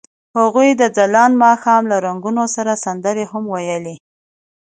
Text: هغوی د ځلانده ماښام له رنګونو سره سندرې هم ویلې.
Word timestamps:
هغوی 0.39 0.69
د 0.75 0.83
ځلانده 0.97 1.39
ماښام 1.45 1.83
له 1.91 1.97
رنګونو 2.05 2.43
سره 2.55 2.81
سندرې 2.85 3.25
هم 3.31 3.43
ویلې. 3.53 3.95